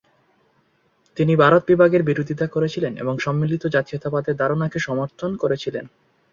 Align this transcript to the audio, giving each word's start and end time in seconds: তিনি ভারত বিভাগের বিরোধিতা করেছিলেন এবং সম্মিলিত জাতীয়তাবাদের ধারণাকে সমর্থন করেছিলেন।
তিনি 1.17 1.33
ভারত 1.35 1.61
বিভাগের 1.67 2.01
বিরোধিতা 2.03 2.45
করেছিলেন 2.47 2.93
এবং 2.97 3.13
সম্মিলিত 3.19 3.63
জাতীয়তাবাদের 3.67 4.35
ধারণাকে 4.35 4.77
সমর্থন 4.79 5.31
করেছিলেন। 5.37 5.85